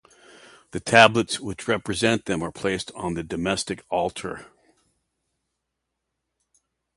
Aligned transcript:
The 0.71 0.79
tablets 0.79 1.39
which 1.39 1.67
represent 1.67 2.25
them 2.25 2.41
are 2.41 2.51
placed 2.51 2.91
on 2.95 3.13
the 3.13 3.21
domestic 3.21 3.85
altar. 3.89 4.47